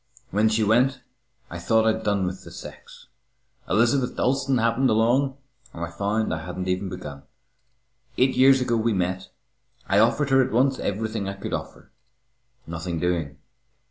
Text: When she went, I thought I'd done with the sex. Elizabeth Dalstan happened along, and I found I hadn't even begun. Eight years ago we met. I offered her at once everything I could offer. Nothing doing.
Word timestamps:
When 0.31 0.49
she 0.49 0.63
went, 0.63 1.01
I 1.51 1.59
thought 1.59 1.85
I'd 1.85 2.01
done 2.03 2.25
with 2.25 2.43
the 2.43 2.49
sex. 2.49 3.05
Elizabeth 3.69 4.15
Dalstan 4.15 4.57
happened 4.57 4.89
along, 4.89 5.37
and 5.75 5.85
I 5.85 5.91
found 5.91 6.33
I 6.33 6.43
hadn't 6.43 6.67
even 6.67 6.89
begun. 6.89 7.21
Eight 8.17 8.35
years 8.35 8.61
ago 8.61 8.77
we 8.77 8.93
met. 8.93 9.29
I 9.87 9.99
offered 9.99 10.31
her 10.31 10.43
at 10.43 10.51
once 10.51 10.79
everything 10.79 11.29
I 11.29 11.33
could 11.35 11.53
offer. 11.53 11.91
Nothing 12.65 12.99
doing. 12.99 13.37